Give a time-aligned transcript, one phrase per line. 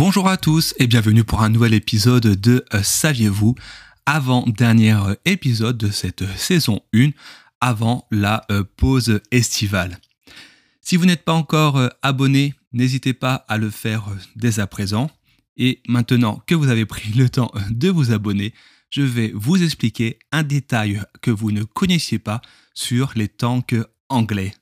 [0.00, 3.54] Bonjour à tous et bienvenue pour un nouvel épisode de euh, Saviez-vous?
[4.06, 7.10] Avant-dernier euh, épisode de cette saison 1
[7.60, 9.98] avant la euh, pause estivale.
[10.80, 14.06] Si vous n'êtes pas encore abonné, n'hésitez pas à le faire
[14.36, 15.10] dès à présent.
[15.58, 18.54] Et maintenant que vous avez pris le temps de vous abonner,
[18.88, 22.40] je vais vous expliquer un détail que vous ne connaissiez pas
[22.72, 23.76] sur les tanks
[24.08, 24.54] anglais.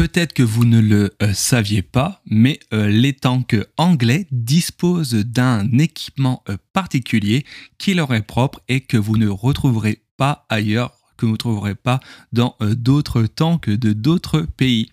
[0.00, 5.76] Peut-être que vous ne le euh, saviez pas, mais euh, les tanks anglais disposent d'un
[5.76, 7.44] équipement euh, particulier
[7.76, 11.74] qui leur est propre et que vous ne retrouverez pas ailleurs que vous ne trouverez
[11.74, 12.00] pas
[12.32, 14.88] dans d'autres tanks de d'autres pays.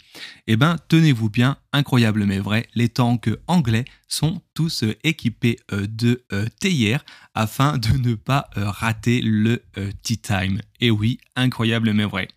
[0.46, 6.26] Eh bien, tenez-vous bien, incroyable mais vrai, les tanks anglais sont tous équipés de
[6.60, 9.64] théière afin de ne pas rater le
[10.04, 10.60] tea time.
[10.82, 12.28] Et oui, incroyable mais vrai.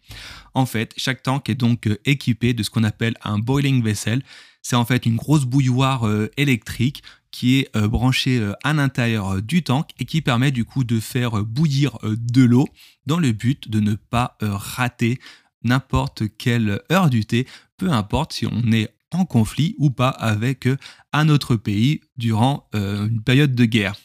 [0.55, 4.23] En fait, chaque tank est donc équipé de ce qu'on appelle un boiling vessel.
[4.63, 10.05] C'est en fait une grosse bouilloire électrique qui est branchée à l'intérieur du tank et
[10.05, 12.67] qui permet du coup de faire bouillir de l'eau
[13.11, 15.19] dans le but de ne pas euh, rater
[15.65, 17.45] n'importe quelle heure du thé,
[17.77, 20.77] peu importe si on est en conflit ou pas avec euh,
[21.13, 23.97] un autre pays durant euh, une période de guerre.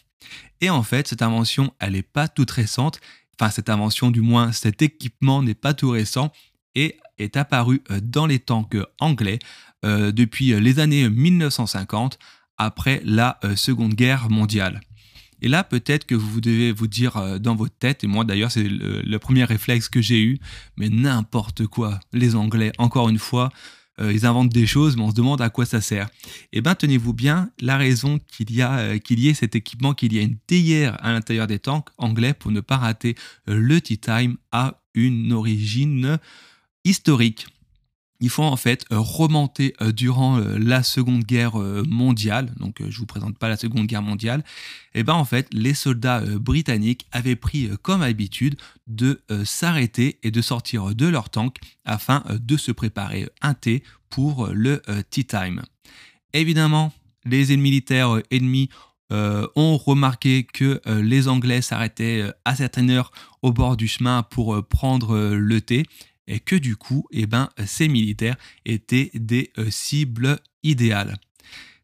[0.60, 3.00] Et en fait, cette invention, elle n'est pas toute récente.
[3.40, 6.32] Enfin, cette invention, du moins, cet équipement n'est pas tout récent
[6.76, 9.40] et est apparu dans les tanks anglais
[9.84, 12.20] depuis les années 1950,
[12.58, 14.82] après la Seconde Guerre mondiale.
[15.42, 18.52] Et là, peut-être que vous devez vous dire euh, dans votre tête, et moi d'ailleurs
[18.52, 20.40] c'est le, premier réflexe que j'ai eu,
[20.78, 23.52] mais n'importe quoi, les Anglais, encore une fois,
[24.02, 26.10] euh, ils inventent des choses, mais on se demande à quoi ça sert.
[26.52, 30.14] Eh bien, tenez-vous bien, la raison qu'il y, euh, qu'il y ait cet équipement, qu'il
[30.14, 33.16] y ait une théière à l'intérieur des tanks anglais pour ne pas rater
[33.48, 36.20] le tea time, a une origine
[36.84, 37.48] historique
[38.20, 42.98] il faut en fait euh, remonter euh, durant euh, la Seconde Guerre mondiale, donc je
[42.98, 44.44] vous présente pas la Seconde Guerre mondiale,
[44.94, 48.56] et eh ben en fait les soldats britanniques avaient pris comme habitude
[48.88, 54.48] de s'arrêter et de sortir de leur tank afin de se préparer un thé pour
[54.48, 55.62] le tea time.
[56.34, 56.94] Évidemment,
[57.26, 58.70] les militaires ennemis
[59.12, 63.12] ont remarqué que les Anglais s'arrêtaient à certaines heures
[63.42, 65.86] au bord du chemin pour prendre le thé
[66.28, 71.16] et que du coup, eh ben, ces militaires étaient des euh, cibles idéales.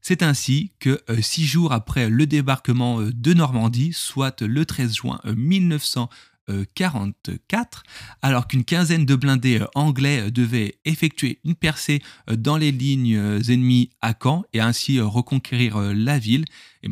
[0.02, 4.96] C'est ainsi que euh, six jours après le débarquement euh, de Normandie, soit le 13
[4.96, 7.84] juin 1944,
[8.22, 12.02] alors qu'une quinzaine de blindés anglais devaient effectuer une percée
[12.32, 16.46] dans les lignes ennemies à Caen et ainsi reconquérir la ville,
[16.82, 16.90] eh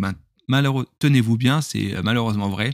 [0.99, 2.73] tenez-vous bien, c'est malheureusement vrai,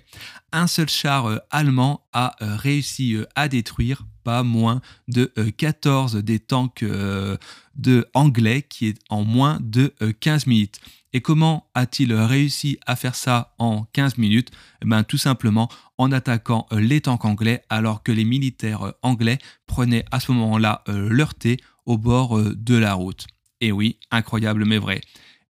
[0.51, 6.83] un seul char allemand a réussi à détruire pas moins de 14 euh, des tanks
[6.83, 7.37] euh,
[7.75, 10.81] de anglais qui est en moins de 15 euh, minutes.
[11.13, 14.51] Et comment a-t-il réussi à faire ça en 15 minutes?
[14.81, 20.03] Eh ben, Tout simplement en attaquant les tanks anglais alors que les militaires anglais prenaient
[20.11, 23.27] à ce moment-là leur thé au bord de la route.
[23.61, 24.99] Et oui, incroyable mais vrai.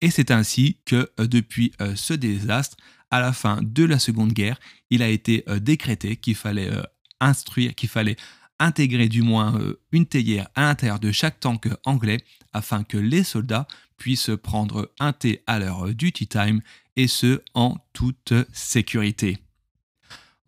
[0.01, 2.77] Et c'est ainsi que depuis ce désastre,
[3.11, 6.71] à la fin de la Seconde Guerre, il a été décrété qu'il fallait
[7.19, 8.17] instruire, qu'il fallait
[8.61, 12.19] intégrer du moins euh, une théière à l'intérieur de chaque tank anglais
[12.53, 13.67] afin que les soldats
[13.97, 16.61] puissent prendre un thé à l'heure du tea time
[16.95, 19.39] et ce en toute sécurité.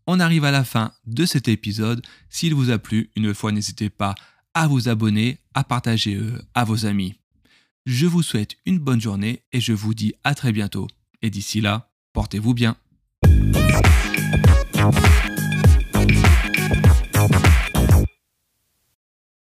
[0.06, 2.06] On arrive à la fin de cet épisode.
[2.30, 4.14] S'il vous a plu, une fois n'hésitez pas
[4.54, 7.16] à vous abonner, à partager euh, à vos amis.
[7.86, 10.88] Je vous souhaite une bonne journée et je vous dis à très bientôt.
[11.22, 12.78] Et d'ici là, portez-vous bien.